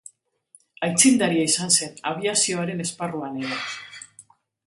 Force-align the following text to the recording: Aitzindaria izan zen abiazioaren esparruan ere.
Aitzindaria 0.87 1.43
izan 1.49 1.75
zen 1.75 1.93
abiazioaren 2.13 2.83
esparruan 2.87 3.39
ere. 3.43 3.63